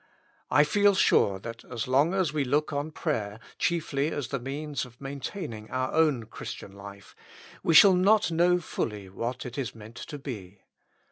I 0.49 0.63
feel 0.63 0.95
sure 0.95 1.37
that 1.37 1.63
as 1.65 1.87
long 1.87 2.15
as 2.15 2.33
we 2.33 2.43
look 2.43 2.73
on 2.73 2.89
prayer 2.89 3.39
chiefly 3.59 4.07
as 4.09 4.29
the 4.29 4.39
means 4.39 4.83
of 4.83 4.99
maintaining 4.99 5.69
our 5.69 5.93
own 5.93 6.25
Christian 6.25 6.71
life, 6.71 7.15
we 7.61 7.75
shall 7.75 7.93
not 7.93 8.31
know 8.31 8.57
fully 8.59 9.09
what 9.09 9.45
it 9.45 9.59
is 9.59 9.75
meant 9.75 9.97
to 9.97 10.17
be. 10.17 10.63